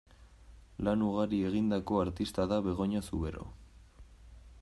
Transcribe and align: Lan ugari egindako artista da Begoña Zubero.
Lan 0.87 1.03
ugari 1.07 1.41
egindako 1.49 2.01
artista 2.05 2.47
da 2.53 2.59
Begoña 2.71 3.05
Zubero. 3.09 3.47